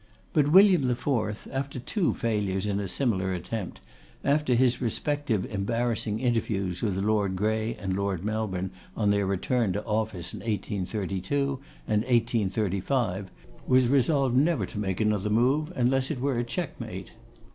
But 0.33 0.51
William 0.51 0.89
IV., 0.89 1.47
after 1.53 1.77
two 1.79 2.15
failures 2.15 2.65
in 2.65 2.79
a 2.79 2.87
similar 2.87 3.33
attempt, 3.35 3.81
after 4.23 4.55
his 4.55 4.81
respective 4.81 5.45
embarrassing 5.45 6.19
interviews 6.19 6.81
with 6.81 6.97
Lord 6.97 7.35
Grey 7.35 7.75
and 7.75 7.95
Lord 7.95 8.25
Melbourne, 8.25 8.71
on 8.97 9.11
their 9.11 9.27
return 9.27 9.73
to 9.73 9.85
office 9.85 10.33
in 10.33 10.39
1832 10.39 11.59
and 11.87 12.01
1835, 12.01 13.29
was 13.67 13.87
resolved 13.87 14.35
never 14.35 14.65
to 14.65 14.79
make 14.79 14.99
another 14.99 15.29
move 15.29 15.71
unless 15.75 16.09
it 16.09 16.19
were 16.19 16.39
a 16.39 16.43
checkmate. 16.43 17.11